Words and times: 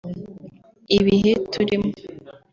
”Ibihe 0.97 1.29
turimo 1.51 1.89